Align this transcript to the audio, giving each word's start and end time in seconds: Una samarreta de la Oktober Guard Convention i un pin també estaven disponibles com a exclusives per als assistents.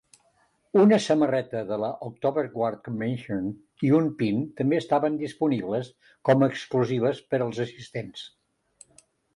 Una 0.83 0.97
samarreta 1.07 1.61
de 1.71 1.77
la 1.81 1.89
Oktober 2.07 2.43
Guard 2.55 2.81
Convention 2.87 3.51
i 3.89 3.93
un 3.99 4.09
pin 4.23 4.41
també 4.63 4.81
estaven 4.85 5.21
disponibles 5.21 5.93
com 6.31 6.43
a 6.43 6.51
exclusives 6.55 7.25
per 7.35 7.45
als 7.49 7.63
assistents. 7.69 8.29